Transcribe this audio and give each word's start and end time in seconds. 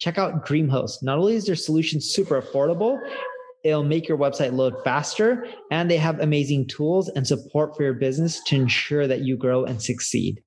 Check 0.00 0.16
out 0.16 0.46
DreamHost. 0.46 1.02
Not 1.02 1.18
only 1.18 1.34
is 1.34 1.44
their 1.44 1.54
solution 1.54 2.00
super 2.00 2.40
affordable, 2.40 2.98
it'll 3.64 3.84
make 3.84 4.08
your 4.08 4.16
website 4.16 4.54
load 4.54 4.74
faster, 4.82 5.46
and 5.70 5.90
they 5.90 5.98
have 5.98 6.18
amazing 6.20 6.68
tools 6.68 7.10
and 7.10 7.26
support 7.26 7.76
for 7.76 7.82
your 7.82 7.92
business 7.92 8.42
to 8.44 8.56
ensure 8.56 9.06
that 9.06 9.20
you 9.20 9.36
grow 9.36 9.62
and 9.64 9.82
succeed. 9.82 10.42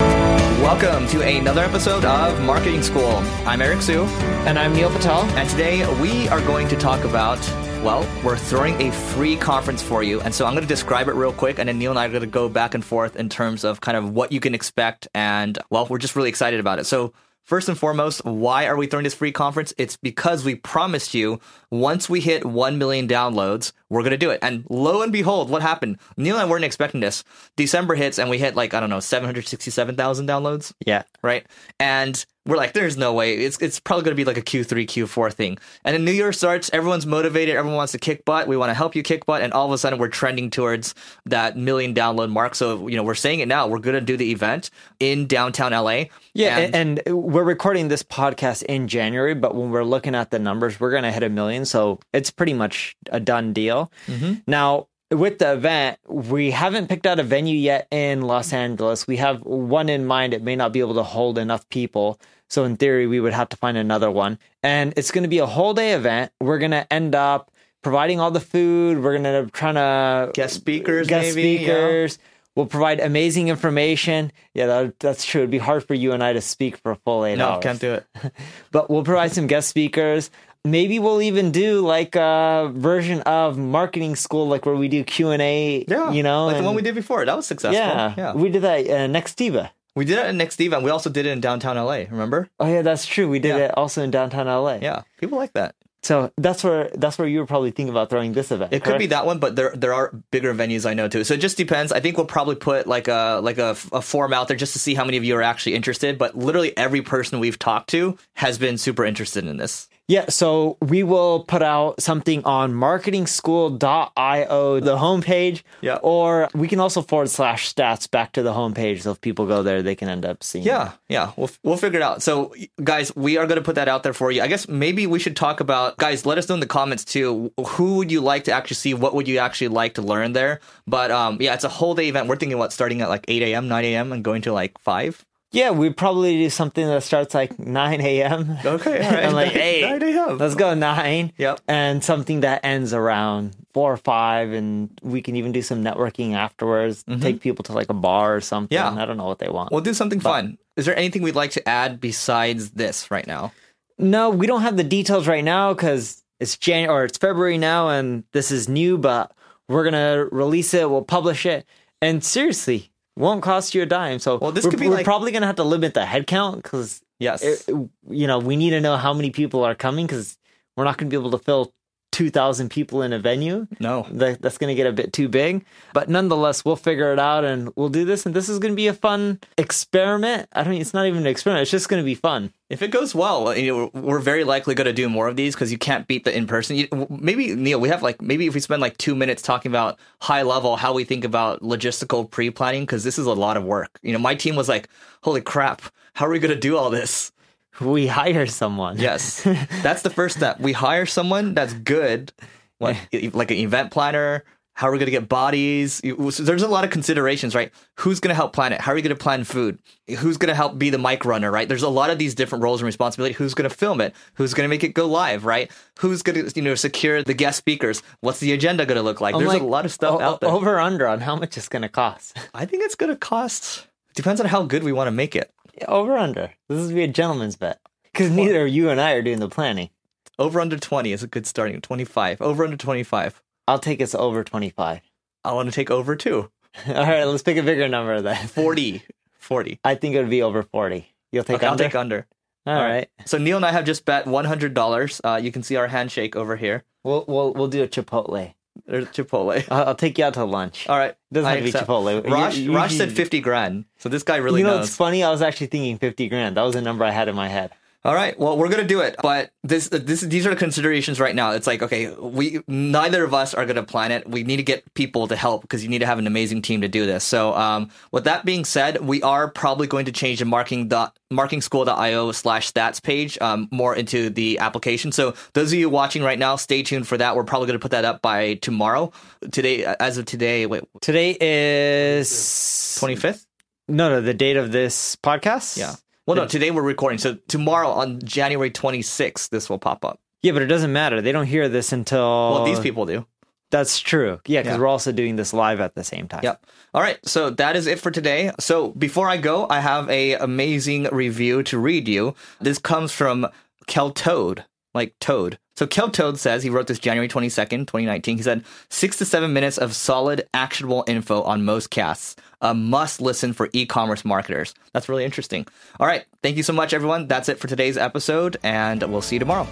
Welcome 0.00 1.06
to 1.10 1.22
another 1.22 1.60
episode 1.60 2.04
of 2.04 2.40
Marketing 2.42 2.82
School. 2.82 3.18
I'm 3.46 3.62
Eric 3.62 3.82
Siu. 3.82 4.02
And 4.48 4.58
I'm 4.58 4.72
Neil 4.72 4.90
Patel. 4.90 5.22
And 5.36 5.48
today 5.48 5.86
we 6.02 6.28
are 6.30 6.40
going 6.40 6.66
to 6.66 6.76
talk 6.76 7.04
about, 7.04 7.38
well, 7.84 8.04
we're 8.24 8.36
throwing 8.36 8.82
a 8.82 8.90
free 8.90 9.36
conference 9.36 9.80
for 9.80 10.02
you. 10.02 10.20
And 10.22 10.34
so 10.34 10.44
I'm 10.44 10.54
going 10.54 10.64
to 10.64 10.68
describe 10.68 11.06
it 11.06 11.14
real 11.14 11.32
quick. 11.32 11.60
And 11.60 11.68
then 11.68 11.78
Neil 11.78 11.92
and 11.92 12.00
I 12.00 12.06
are 12.06 12.08
going 12.08 12.22
to 12.22 12.26
go 12.26 12.48
back 12.48 12.74
and 12.74 12.84
forth 12.84 13.14
in 13.14 13.28
terms 13.28 13.62
of 13.62 13.80
kind 13.80 13.96
of 13.96 14.10
what 14.10 14.32
you 14.32 14.40
can 14.40 14.56
expect. 14.56 15.06
And, 15.14 15.56
well, 15.70 15.86
we're 15.86 15.98
just 15.98 16.16
really 16.16 16.30
excited 16.30 16.58
about 16.58 16.80
it. 16.80 16.84
So 16.84 17.12
First 17.48 17.70
and 17.70 17.78
foremost, 17.78 18.22
why 18.26 18.66
are 18.66 18.76
we 18.76 18.86
throwing 18.86 19.04
this 19.04 19.14
free 19.14 19.32
conference? 19.32 19.72
It's 19.78 19.96
because 19.96 20.44
we 20.44 20.54
promised 20.54 21.14
you 21.14 21.40
once 21.70 22.06
we 22.06 22.20
hit 22.20 22.44
1 22.44 22.76
million 22.76 23.08
downloads, 23.08 23.72
we're 23.88 24.02
going 24.02 24.10
to 24.10 24.18
do 24.18 24.28
it. 24.28 24.40
And 24.42 24.66
lo 24.68 25.00
and 25.00 25.10
behold, 25.10 25.48
what 25.48 25.62
happened? 25.62 25.96
Neil 26.18 26.34
and 26.34 26.42
I 26.42 26.44
weren't 26.44 26.66
expecting 26.66 27.00
this. 27.00 27.24
December 27.56 27.94
hits 27.94 28.18
and 28.18 28.28
we 28.28 28.36
hit 28.36 28.54
like, 28.54 28.74
I 28.74 28.80
don't 28.80 28.90
know, 28.90 29.00
767,000 29.00 30.28
downloads. 30.28 30.74
Yeah. 30.84 31.04
Right. 31.22 31.46
And 31.80 32.24
we're 32.48 32.56
like, 32.56 32.72
there's 32.72 32.96
no 32.96 33.12
way. 33.12 33.34
It's 33.34 33.58
it's 33.60 33.78
probably 33.78 34.04
going 34.04 34.16
to 34.16 34.20
be 34.20 34.24
like 34.24 34.38
a 34.38 34.42
Q3, 34.42 34.86
Q4 34.86 35.32
thing. 35.32 35.58
And 35.84 35.94
then 35.94 36.04
New 36.04 36.12
Year 36.12 36.32
starts, 36.32 36.70
everyone's 36.72 37.04
motivated, 37.04 37.54
everyone 37.54 37.76
wants 37.76 37.92
to 37.92 37.98
kick 37.98 38.24
butt. 38.24 38.48
We 38.48 38.56
want 38.56 38.70
to 38.70 38.74
help 38.74 38.96
you 38.96 39.02
kick 39.02 39.26
butt, 39.26 39.42
and 39.42 39.52
all 39.52 39.66
of 39.66 39.72
a 39.72 39.78
sudden 39.78 39.98
we're 39.98 40.08
trending 40.08 40.48
towards 40.48 40.94
that 41.26 41.58
million 41.58 41.94
download 41.94 42.30
mark. 42.30 42.54
So 42.54 42.88
you 42.88 42.96
know, 42.96 43.02
we're 43.02 43.14
saying 43.14 43.40
it 43.40 43.48
now. 43.48 43.66
We're 43.66 43.80
going 43.80 43.96
to 43.96 44.00
do 44.00 44.16
the 44.16 44.32
event 44.32 44.70
in 44.98 45.26
downtown 45.26 45.72
LA. 45.72 46.04
Yeah, 46.32 46.58
and, 46.58 46.98
and 47.06 47.22
we're 47.22 47.44
recording 47.44 47.88
this 47.88 48.02
podcast 48.02 48.62
in 48.62 48.88
January, 48.88 49.34
but 49.34 49.54
when 49.54 49.70
we're 49.70 49.84
looking 49.84 50.14
at 50.14 50.30
the 50.30 50.38
numbers, 50.38 50.80
we're 50.80 50.90
going 50.90 51.02
to 51.02 51.12
hit 51.12 51.22
a 51.22 51.28
million. 51.28 51.66
So 51.66 52.00
it's 52.14 52.30
pretty 52.30 52.54
much 52.54 52.96
a 53.12 53.20
done 53.20 53.52
deal. 53.52 53.92
Mm-hmm. 54.06 54.34
Now, 54.46 54.87
with 55.10 55.38
the 55.38 55.52
event, 55.52 55.98
we 56.06 56.50
haven't 56.50 56.88
picked 56.88 57.06
out 57.06 57.18
a 57.18 57.22
venue 57.22 57.56
yet 57.56 57.88
in 57.90 58.22
Los 58.22 58.52
Angeles. 58.52 59.06
We 59.06 59.16
have 59.16 59.40
one 59.42 59.88
in 59.88 60.06
mind. 60.06 60.34
It 60.34 60.42
may 60.42 60.56
not 60.56 60.72
be 60.72 60.80
able 60.80 60.94
to 60.94 61.02
hold 61.02 61.38
enough 61.38 61.68
people. 61.68 62.20
So 62.48 62.64
in 62.64 62.76
theory, 62.76 63.06
we 63.06 63.20
would 63.20 63.32
have 63.32 63.48
to 63.50 63.56
find 63.56 63.76
another 63.76 64.10
one. 64.10 64.38
And 64.62 64.92
it's 64.96 65.10
going 65.10 65.22
to 65.22 65.28
be 65.28 65.38
a 65.38 65.46
whole 65.46 65.74
day 65.74 65.92
event. 65.92 66.32
We're 66.40 66.58
going 66.58 66.72
to 66.72 66.90
end 66.92 67.14
up 67.14 67.50
providing 67.82 68.20
all 68.20 68.30
the 68.30 68.40
food. 68.40 69.02
We're 69.02 69.12
going 69.12 69.24
to 69.24 69.28
end 69.30 69.46
up 69.46 69.52
trying 69.52 69.74
to 69.74 70.30
guest 70.32 70.54
speakers, 70.54 71.06
guest 71.06 71.34
maybe, 71.34 71.56
speakers. 71.56 72.18
Yeah. 72.18 72.24
We'll 72.54 72.66
provide 72.66 72.98
amazing 72.98 73.48
information. 73.48 74.32
Yeah, 74.52 74.66
that, 74.66 74.98
that's 74.98 75.24
true. 75.24 75.42
It'd 75.42 75.50
be 75.50 75.58
hard 75.58 75.86
for 75.86 75.94
you 75.94 76.12
and 76.12 76.24
I 76.24 76.32
to 76.32 76.40
speak 76.40 76.76
for 76.78 76.90
a 76.90 76.96
full 76.96 77.24
eight 77.24 77.36
no, 77.36 77.50
hours. 77.50 77.62
can't 77.62 77.80
do 77.80 77.94
it. 77.94 78.06
but 78.72 78.90
we'll 78.90 79.04
provide 79.04 79.30
some 79.30 79.46
guest 79.46 79.68
speakers. 79.68 80.30
Maybe 80.64 80.98
we'll 80.98 81.22
even 81.22 81.50
do 81.50 81.80
like 81.80 82.14
a 82.16 82.70
version 82.74 83.20
of 83.22 83.56
marketing 83.56 84.16
school, 84.16 84.48
like 84.48 84.66
where 84.66 84.74
we 84.74 84.88
do 84.88 85.04
Q 85.04 85.30
and 85.30 85.40
A. 85.40 85.84
Yeah, 85.88 86.10
you 86.10 86.22
know, 86.22 86.46
like 86.46 86.56
and, 86.56 86.64
the 86.64 86.68
one 86.68 86.76
we 86.76 86.82
did 86.82 86.94
before. 86.94 87.24
That 87.24 87.36
was 87.36 87.46
successful. 87.46 87.78
Yeah, 87.78 88.14
yeah. 88.16 88.34
we 88.34 88.50
did 88.50 88.62
that 88.62 88.80
uh, 88.80 89.06
Nextiva. 89.08 89.70
We 89.94 90.04
did 90.04 90.18
it 90.18 90.26
in 90.26 90.38
Nextiva, 90.38 90.74
and 90.74 90.84
we 90.84 90.90
also 90.90 91.10
did 91.10 91.26
it 91.26 91.30
in 91.30 91.40
downtown 91.40 91.76
LA. 91.76 92.04
Remember? 92.10 92.48
Oh 92.60 92.66
yeah, 92.66 92.82
that's 92.82 93.06
true. 93.06 93.28
We 93.28 93.38
did 93.38 93.56
Yeah. 93.56 93.66
it 93.66 93.76
also 93.76 94.02
in 94.02 94.10
downtown 94.10 94.46
LA. 94.46 94.78
Yeah, 94.80 95.02
people 95.18 95.38
like 95.38 95.54
that. 95.54 95.74
So 96.02 96.32
that's 96.36 96.62
where 96.62 96.90
that's 96.94 97.18
where 97.18 97.26
you 97.26 97.40
were 97.40 97.46
probably 97.46 97.70
thinking 97.70 97.90
about 97.90 98.08
throwing 98.08 98.32
this 98.32 98.52
event. 98.52 98.72
It 98.72 98.84
could 98.84 98.98
be 98.98 99.08
that 99.08 99.26
one, 99.26 99.40
but 99.40 99.56
there 99.56 99.72
there 99.74 99.92
are 99.92 100.12
bigger 100.30 100.54
venues 100.54 100.88
I 100.88 100.94
know 100.94 101.08
too. 101.08 101.24
So 101.24 101.34
it 101.34 101.40
just 101.40 101.56
depends. 101.56 101.90
I 101.92 102.00
think 102.00 102.16
we'll 102.16 102.26
probably 102.26 102.54
put 102.54 102.86
like 102.86 103.08
a 103.08 103.40
like 103.42 103.58
a, 103.58 103.70
a 103.92 104.00
form 104.00 104.32
out 104.32 104.48
there 104.48 104.56
just 104.56 104.72
to 104.74 104.78
see 104.78 104.94
how 104.94 105.04
many 105.04 105.16
of 105.16 105.24
you 105.24 105.36
are 105.36 105.42
actually 105.42 105.74
interested. 105.74 106.16
But 106.16 106.36
literally 106.36 106.76
every 106.76 107.02
person 107.02 107.40
we've 107.40 107.58
talked 107.58 107.90
to 107.90 108.16
has 108.34 108.58
been 108.58 108.78
super 108.78 109.04
interested 109.04 109.46
in 109.46 109.56
this. 109.56 109.88
Yeah, 110.08 110.30
so 110.30 110.78
we 110.80 111.02
will 111.02 111.44
put 111.44 111.62
out 111.62 112.00
something 112.00 112.42
on 112.44 112.72
marketingschool.io, 112.72 114.80
the 114.80 114.96
homepage. 114.96 115.62
Yeah. 115.82 115.98
Or 116.02 116.48
we 116.54 116.66
can 116.66 116.80
also 116.80 117.02
forward 117.02 117.28
slash 117.28 117.70
stats 117.72 118.10
back 118.10 118.32
to 118.32 118.42
the 118.42 118.54
homepage. 118.54 119.02
So 119.02 119.10
if 119.10 119.20
people 119.20 119.46
go 119.46 119.62
there, 119.62 119.82
they 119.82 119.94
can 119.94 120.08
end 120.08 120.24
up 120.24 120.42
seeing. 120.42 120.64
Yeah, 120.64 120.92
yeah, 121.10 121.32
we'll 121.36 121.50
we'll 121.62 121.76
figure 121.76 122.00
it 122.00 122.02
out. 122.02 122.22
So, 122.22 122.54
guys, 122.82 123.14
we 123.16 123.36
are 123.36 123.46
going 123.46 123.58
to 123.58 123.64
put 123.64 123.74
that 123.74 123.86
out 123.86 124.02
there 124.02 124.14
for 124.14 124.30
you. 124.30 124.40
I 124.40 124.46
guess 124.46 124.66
maybe 124.66 125.06
we 125.06 125.18
should 125.18 125.36
talk 125.36 125.60
about 125.60 125.98
guys. 125.98 126.24
Let 126.24 126.38
us 126.38 126.48
know 126.48 126.54
in 126.54 126.60
the 126.60 126.66
comments 126.66 127.04
too. 127.04 127.52
Who 127.62 127.96
would 127.96 128.10
you 128.10 128.22
like 128.22 128.44
to 128.44 128.52
actually 128.52 128.76
see? 128.76 128.94
What 128.94 129.14
would 129.14 129.28
you 129.28 129.36
actually 129.36 129.68
like 129.68 129.92
to 129.94 130.02
learn 130.02 130.32
there? 130.32 130.60
But 130.86 131.10
um, 131.10 131.36
yeah, 131.38 131.52
it's 131.52 131.64
a 131.64 131.68
whole 131.68 131.94
day 131.94 132.08
event. 132.08 132.28
We're 132.28 132.36
thinking 132.36 132.56
what 132.56 132.72
starting 132.72 133.02
at 133.02 133.10
like 133.10 133.26
eight 133.28 133.42
a.m., 133.42 133.68
nine 133.68 133.84
a.m., 133.84 134.12
and 134.12 134.24
going 134.24 134.40
to 134.42 134.54
like 134.54 134.78
five. 134.78 135.22
Yeah, 135.50 135.70
we'd 135.70 135.96
probably 135.96 136.36
do 136.36 136.50
something 136.50 136.86
that 136.86 137.02
starts 137.02 137.34
like 137.34 137.58
9 137.58 138.00
a.m. 138.02 138.58
Okay, 138.64 139.00
right. 139.00 139.24
I'm 139.24 139.32
like, 139.32 139.54
8. 139.54 139.80
9 140.00 140.02
a.m.. 140.02 140.38
let's 140.38 140.54
go 140.54 140.74
9. 140.74 141.32
Yep. 141.38 141.60
And 141.66 142.04
something 142.04 142.40
that 142.40 142.64
ends 142.64 142.92
around 142.92 143.56
4 143.72 143.92
or 143.92 143.96
5. 143.96 144.52
And 144.52 144.90
we 145.02 145.22
can 145.22 145.36
even 145.36 145.52
do 145.52 145.62
some 145.62 145.82
networking 145.82 146.34
afterwards, 146.34 147.04
take 147.20 147.40
people 147.40 147.62
to 147.64 147.72
like 147.72 147.88
a 147.88 147.94
bar 147.94 148.36
or 148.36 148.40
something. 148.40 148.76
Mm-hmm. 148.76 148.96
Yeah. 148.96 149.02
I 149.02 149.06
don't 149.06 149.16
know 149.16 149.26
what 149.26 149.38
they 149.38 149.48
want. 149.48 149.72
We'll 149.72 149.80
do 149.80 149.94
something 149.94 150.20
fun. 150.20 150.58
Is 150.76 150.84
there 150.84 150.96
anything 150.96 151.22
we'd 151.22 151.34
like 151.34 151.52
to 151.52 151.66
add 151.68 151.98
besides 152.00 152.70
this 152.70 153.10
right 153.10 153.26
now? 153.26 153.52
No, 153.98 154.30
we 154.30 154.46
don't 154.46 154.62
have 154.62 154.76
the 154.76 154.84
details 154.84 155.26
right 155.26 155.42
now 155.42 155.72
because 155.72 156.22
it's 156.40 156.56
Jan 156.56 156.88
or 156.88 157.04
it's 157.04 157.18
February 157.18 157.58
now 157.58 157.88
and 157.88 158.22
this 158.32 158.50
is 158.50 158.68
new, 158.68 158.96
but 158.98 159.32
we're 159.68 159.84
gonna 159.84 160.26
release 160.30 160.72
it. 160.74 160.88
We'll 160.88 161.02
publish 161.02 161.44
it, 161.44 161.66
and 162.00 162.22
seriously, 162.24 162.90
won't 163.18 163.42
cost 163.42 163.74
you 163.74 163.82
a 163.82 163.86
dime. 163.86 164.18
So 164.18 164.38
Well, 164.38 164.52
this 164.52 164.64
we're, 164.64 164.70
could 164.70 164.80
be 164.80 164.88
we're 164.88 164.96
like- 164.96 165.04
probably 165.04 165.32
gonna 165.32 165.46
have 165.46 165.56
to 165.56 165.64
limit 165.64 165.94
the 165.94 166.00
headcount 166.00 166.56
because 166.62 167.02
Yes. 167.20 167.68
you 167.68 168.26
know 168.26 168.38
we 168.38 168.56
need 168.56 168.70
to 168.70 168.80
know 168.80 168.96
how 168.96 169.12
many 169.12 169.30
people 169.30 169.64
are 169.64 169.74
coming 169.74 170.06
because 170.06 170.38
we're 170.76 170.84
not 170.84 170.96
gonna 170.98 171.10
be 171.10 171.16
able 171.16 171.32
to 171.32 171.38
fill 171.38 171.72
two 172.10 172.30
thousand 172.30 172.70
people 172.70 173.02
in 173.02 173.12
a 173.12 173.18
venue. 173.18 173.66
no. 173.80 174.06
That, 174.10 174.40
that's 174.40 174.58
going 174.58 174.68
to 174.68 174.74
get 174.74 174.86
a 174.86 174.92
bit 174.92 175.12
too 175.12 175.28
big. 175.28 175.64
But 175.92 176.08
nonetheless, 176.08 176.64
we'll 176.64 176.76
figure 176.76 177.12
it 177.12 177.18
out 177.18 177.44
and 177.44 177.70
we'll 177.76 177.88
do 177.88 178.04
this. 178.04 178.26
And 178.26 178.34
this 178.34 178.48
is 178.48 178.58
going 178.58 178.72
to 178.72 178.76
be 178.76 178.88
a 178.88 178.94
fun 178.94 179.40
experiment. 179.56 180.48
I 180.52 180.62
don't 180.62 180.72
mean, 180.72 180.80
it's 180.80 180.94
not 180.94 181.06
even 181.06 181.20
an 181.20 181.26
experiment. 181.26 181.62
It's 181.62 181.70
just 181.70 181.88
going 181.88 182.02
to 182.02 182.06
be 182.06 182.14
fun. 182.14 182.52
If 182.70 182.82
it 182.82 182.90
goes 182.90 183.14
well, 183.14 183.56
you 183.56 183.74
know, 183.74 184.00
we're 184.00 184.18
very 184.18 184.44
likely 184.44 184.74
going 184.74 184.86
to 184.86 184.92
do 184.92 185.08
more 185.08 185.26
of 185.26 185.36
these 185.36 185.54
because 185.54 185.72
you 185.72 185.78
can't 185.78 186.06
beat 186.06 186.24
the 186.24 186.36
in 186.36 186.46
person. 186.46 186.86
Maybe 187.08 187.54
Neil, 187.54 187.80
we 187.80 187.88
have 187.88 188.02
like 188.02 188.20
maybe 188.20 188.46
if 188.46 188.54
we 188.54 188.60
spend 188.60 188.82
like 188.82 188.98
two 188.98 189.14
minutes 189.14 189.40
talking 189.40 189.70
about 189.72 189.98
high 190.20 190.42
level 190.42 190.76
how 190.76 190.92
we 190.92 191.04
think 191.04 191.24
about 191.24 191.62
logistical 191.62 192.30
pre 192.30 192.50
planning 192.50 192.82
because 192.82 193.04
this 193.04 193.18
is 193.18 193.26
a 193.26 193.32
lot 193.32 193.56
of 193.56 193.64
work. 193.64 193.98
You 194.02 194.12
know, 194.12 194.18
my 194.18 194.34
team 194.34 194.54
was 194.54 194.68
like, 194.68 194.88
"Holy 195.22 195.40
crap, 195.40 195.82
how 196.12 196.26
are 196.26 196.30
we 196.30 196.38
going 196.38 196.54
to 196.54 196.60
do 196.60 196.76
all 196.76 196.90
this?" 196.90 197.32
We 197.80 198.06
hire 198.06 198.46
someone. 198.46 198.98
Yes, 198.98 199.42
that's 199.82 200.02
the 200.02 200.10
first 200.10 200.36
step. 200.36 200.60
We 200.60 200.72
hire 200.72 201.06
someone 201.06 201.54
that's 201.54 201.74
good, 201.74 202.32
like 202.80 202.96
like 203.32 203.50
an 203.50 203.58
event 203.58 203.90
planner. 203.90 204.44
How 204.74 204.86
are 204.88 204.92
we 204.92 204.98
going 204.98 205.06
to 205.06 205.10
get 205.10 205.28
bodies? 205.28 205.94
So 206.04 206.44
There's 206.44 206.62
a 206.62 206.68
lot 206.68 206.84
of 206.84 206.90
considerations, 206.90 207.52
right? 207.52 207.72
Who's 207.96 208.20
going 208.20 208.28
to 208.28 208.36
help 208.36 208.52
plan 208.52 208.72
it? 208.72 208.80
How 208.80 208.92
are 208.92 208.96
you 208.96 209.02
going 209.02 209.16
to 209.16 209.20
plan 209.20 209.42
food? 209.42 209.80
Who's 210.18 210.36
going 210.36 210.50
to 210.50 210.54
help 210.54 210.78
be 210.78 210.90
the 210.90 210.98
mic 210.98 211.24
runner, 211.24 211.50
right? 211.50 211.68
There's 211.68 211.82
a 211.82 211.88
lot 211.88 212.10
of 212.10 212.18
these 212.20 212.36
different 212.36 212.62
roles 212.62 212.80
and 212.80 212.86
responsibility. 212.86 213.34
Who's 213.34 213.54
going 213.54 213.68
to 213.68 213.74
film 213.74 214.00
it? 214.00 214.14
Who's 214.34 214.54
going 214.54 214.66
to 214.66 214.68
make 214.68 214.84
it 214.84 214.94
go 214.94 215.08
live, 215.08 215.44
right? 215.44 215.68
Who's 215.98 216.22
going 216.22 216.46
to, 216.46 216.52
you 216.54 216.62
know, 216.62 216.76
secure 216.76 217.24
the 217.24 217.34
guest 217.34 217.58
speakers? 217.58 218.04
What's 218.20 218.38
the 218.38 218.52
agenda 218.52 218.86
going 218.86 218.98
to 218.98 219.02
look 219.02 219.20
like? 219.20 219.34
I'm 219.34 219.40
There's 219.40 219.54
like, 219.54 219.62
a 219.62 219.66
lot 219.66 219.84
of 219.84 219.90
stuff 219.90 220.20
o- 220.20 220.22
out 220.22 220.40
there. 220.40 220.50
Over 220.50 220.78
under 220.78 221.08
on 221.08 221.18
how 221.22 221.34
much 221.34 221.56
it's 221.58 221.68
going 221.68 221.82
to 221.82 221.88
cost. 221.88 222.38
I 222.54 222.64
think 222.64 222.84
it's 222.84 222.94
going 222.94 223.10
to 223.10 223.16
cost. 223.16 223.88
Depends 224.14 224.40
on 224.40 224.46
how 224.46 224.62
good 224.62 224.84
we 224.84 224.92
want 224.92 225.08
to 225.08 225.12
make 225.12 225.34
it. 225.34 225.52
Over 225.86 226.16
under. 226.16 226.52
This 226.68 226.78
is 226.80 226.92
be 226.92 227.04
a 227.04 227.08
gentleman's 227.08 227.56
bet 227.56 227.80
because 228.04 228.30
neither 228.30 228.66
you 228.66 228.88
and 228.90 229.00
I 229.00 229.12
are 229.12 229.22
doing 229.22 229.40
the 229.40 229.48
planning. 229.48 229.90
Over 230.38 230.60
under 230.60 230.76
20 230.78 231.12
is 231.12 231.22
a 231.22 231.26
good 231.26 231.46
starting. 231.46 231.80
25. 231.80 232.40
Over 232.40 232.64
under 232.64 232.76
25. 232.76 233.42
I'll 233.66 233.78
take 233.78 234.00
us 234.00 234.14
over 234.14 234.44
25. 234.44 235.00
I 235.44 235.52
want 235.52 235.68
to 235.68 235.74
take 235.74 235.90
over 235.90 236.16
too. 236.16 236.50
All 236.88 236.94
right, 236.94 237.24
let's 237.24 237.42
pick 237.42 237.56
a 237.56 237.62
bigger 237.62 237.88
number 237.88 238.20
then. 238.20 238.46
40. 238.48 239.02
40. 239.38 239.80
I 239.84 239.94
think 239.94 240.14
it 240.14 240.20
would 240.20 240.30
be 240.30 240.42
over 240.42 240.62
40. 240.62 241.06
You'll 241.32 241.44
take 241.44 241.56
Okay, 241.56 241.66
I'll 241.66 241.72
under? 241.72 241.84
take 241.84 241.94
under. 241.94 242.26
All 242.66 242.74
right. 242.74 243.08
So 243.24 243.38
Neil 243.38 243.56
and 243.56 243.64
I 243.64 243.72
have 243.72 243.86
just 243.86 244.04
bet 244.04 244.26
one 244.26 244.44
hundred 244.44 244.74
dollars. 244.74 245.22
Uh, 245.24 245.40
you 245.42 245.50
can 245.50 245.62
see 245.62 245.76
our 245.76 245.86
handshake 245.88 246.36
over 246.36 246.54
here. 246.56 246.84
We'll, 247.02 247.24
we'll, 247.26 247.54
we'll 247.54 247.68
do 247.68 247.82
a 247.82 247.88
Chipotle. 247.88 248.52
There's 248.86 249.06
Chipotle. 249.06 249.64
I'll, 249.70 249.88
I'll 249.88 249.94
take 249.94 250.18
you 250.18 250.24
out 250.24 250.34
to 250.34 250.44
lunch. 250.44 250.88
All 250.88 250.98
right, 250.98 251.14
Doesn't 251.32 251.46
I 251.46 251.50
have 251.50 251.58
to 251.58 251.62
be 251.64 251.68
accept. 251.70 251.86
Chipotle. 251.88 252.28
Raj, 252.30 252.56
You- 252.56 252.72
you- 252.78 252.88
said 252.88 253.12
fifty 253.12 253.40
grand. 253.40 253.84
So 253.98 254.08
this 254.08 254.22
guy 254.22 254.36
really 254.36 254.60
you 254.60 254.66
know, 254.66 254.76
knows. 254.78 254.88
it's 254.88 254.96
funny. 254.96 255.22
I 255.22 255.30
was 255.30 255.42
actually 255.42 255.66
thinking 255.68 255.98
50 255.98 256.28
grand. 256.28 256.56
That 256.56 256.62
was 256.62 256.74
the 256.74 256.82
number 256.82 257.04
I 257.04 257.10
had 257.10 257.28
in 257.28 257.34
my 257.36 257.48
head. 257.48 257.70
All 258.04 258.14
right. 258.14 258.38
Well, 258.38 258.56
we're 258.56 258.68
gonna 258.68 258.84
do 258.84 259.00
it, 259.00 259.16
but 259.22 259.50
this, 259.64 259.88
this, 259.88 260.20
these 260.20 260.46
are 260.46 260.50
the 260.50 260.56
considerations 260.56 261.18
right 261.18 261.34
now. 261.34 261.50
It's 261.50 261.66
like, 261.66 261.82
okay, 261.82 262.08
we 262.10 262.60
neither 262.68 263.24
of 263.24 263.34
us 263.34 263.54
are 263.54 263.66
gonna 263.66 263.82
plan 263.82 264.12
it. 264.12 264.28
We 264.28 264.44
need 264.44 264.58
to 264.58 264.62
get 264.62 264.94
people 264.94 265.26
to 265.26 265.34
help 265.34 265.62
because 265.62 265.82
you 265.82 265.88
need 265.88 265.98
to 265.98 266.06
have 266.06 266.20
an 266.20 266.28
amazing 266.28 266.62
team 266.62 266.82
to 266.82 266.88
do 266.88 267.06
this. 267.06 267.24
So, 267.24 267.54
um, 267.54 267.90
with 268.12 268.24
that 268.24 268.44
being 268.44 268.64
said, 268.64 269.00
we 269.00 269.20
are 269.22 269.50
probably 269.50 269.88
going 269.88 270.04
to 270.04 270.12
change 270.12 270.38
the 270.38 270.44
marking 270.44 270.86
dot 270.86 271.18
marking 271.30 271.58
marketingschool.io 271.58 272.32
slash 272.32 272.72
stats 272.72 273.02
page 273.02 273.36
um, 273.40 273.68
more 273.72 273.96
into 273.96 274.30
the 274.30 274.60
application. 274.60 275.10
So, 275.10 275.34
those 275.54 275.72
of 275.72 275.78
you 275.78 275.90
watching 275.90 276.22
right 276.22 276.38
now, 276.38 276.54
stay 276.54 276.84
tuned 276.84 277.08
for 277.08 277.18
that. 277.18 277.34
We're 277.34 277.44
probably 277.44 277.66
gonna 277.66 277.80
put 277.80 277.90
that 277.90 278.04
up 278.04 278.22
by 278.22 278.54
tomorrow. 278.54 279.12
Today, 279.50 279.84
as 279.84 280.18
of 280.18 280.24
today, 280.24 280.66
wait, 280.66 280.84
Today 281.00 281.36
is 281.40 282.96
twenty 282.98 283.16
fifth. 283.16 283.44
No, 283.88 284.08
no, 284.08 284.20
the 284.20 284.34
date 284.34 284.56
of 284.56 284.70
this 284.70 285.16
podcast. 285.16 285.76
Yeah. 285.76 285.94
Well, 286.28 286.36
no, 286.36 286.46
today 286.46 286.70
we're 286.70 286.82
recording. 286.82 287.18
So 287.18 287.38
tomorrow 287.48 287.88
on 287.88 288.20
January 288.22 288.70
26th, 288.70 289.48
this 289.48 289.70
will 289.70 289.78
pop 289.78 290.04
up. 290.04 290.20
Yeah, 290.42 290.52
but 290.52 290.60
it 290.60 290.66
doesn't 290.66 290.92
matter. 290.92 291.22
They 291.22 291.32
don't 291.32 291.46
hear 291.46 291.70
this 291.70 291.90
until. 291.90 292.20
Well, 292.52 292.64
these 292.66 292.78
people 292.80 293.06
do. 293.06 293.24
That's 293.70 293.98
true. 293.98 294.38
Yeah, 294.46 294.60
because 294.60 294.74
Yeah. 294.76 294.80
we're 294.80 294.88
also 294.88 295.10
doing 295.10 295.36
this 295.36 295.54
live 295.54 295.80
at 295.80 295.94
the 295.94 296.04
same 296.04 296.28
time. 296.28 296.40
Yep. 296.42 296.66
All 296.92 297.00
right. 297.00 297.18
So 297.26 297.48
that 297.48 297.76
is 297.76 297.86
it 297.86 297.98
for 297.98 298.10
today. 298.10 298.50
So 298.60 298.88
before 298.88 299.26
I 299.30 299.38
go, 299.38 299.66
I 299.70 299.80
have 299.80 300.06
a 300.10 300.34
amazing 300.34 301.04
review 301.12 301.62
to 301.62 301.78
read 301.78 302.06
you. 302.06 302.34
This 302.60 302.78
comes 302.78 303.10
from 303.10 303.46
Keltoad, 303.86 304.64
like 304.98 305.18
Toad. 305.20 305.58
So 305.76 305.86
Kel 305.86 306.10
Toad 306.10 306.38
says 306.38 306.62
he 306.62 306.70
wrote 306.70 306.88
this 306.88 306.98
January 306.98 307.28
22nd, 307.28 307.86
2019. 307.86 308.36
He 308.36 308.42
said, 308.42 308.64
six 308.90 309.16
to 309.18 309.24
seven 309.24 309.52
minutes 309.52 309.78
of 309.78 309.94
solid, 309.94 310.48
actionable 310.52 311.04
info 311.06 311.42
on 311.42 311.64
most 311.64 311.90
casts. 311.90 312.34
A 312.60 312.74
must 312.74 313.20
listen 313.20 313.52
for 313.52 313.70
e 313.72 313.86
commerce 313.86 314.24
marketers. 314.24 314.74
That's 314.92 315.08
really 315.08 315.24
interesting. 315.24 315.66
All 316.00 316.06
right. 316.08 316.24
Thank 316.42 316.56
you 316.56 316.64
so 316.64 316.72
much, 316.72 316.92
everyone. 316.92 317.28
That's 317.28 317.48
it 317.48 317.60
for 317.60 317.68
today's 317.68 317.96
episode, 317.96 318.56
and 318.64 319.00
we'll 319.04 319.22
see 319.22 319.36
you 319.36 319.40
tomorrow. 319.40 319.68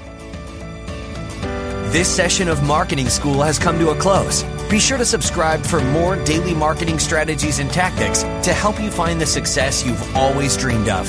This 1.90 2.08
session 2.08 2.48
of 2.48 2.62
Marketing 2.64 3.08
School 3.08 3.42
has 3.42 3.58
come 3.58 3.78
to 3.80 3.90
a 3.90 3.96
close. 3.96 4.44
Be 4.70 4.78
sure 4.78 4.98
to 4.98 5.04
subscribe 5.04 5.64
for 5.64 5.80
more 5.80 6.16
daily 6.24 6.54
marketing 6.54 7.00
strategies 7.00 7.58
and 7.58 7.70
tactics 7.70 8.22
to 8.46 8.52
help 8.52 8.80
you 8.80 8.90
find 8.90 9.20
the 9.20 9.26
success 9.26 9.84
you've 9.84 10.16
always 10.16 10.56
dreamed 10.56 10.88
of. 10.88 11.08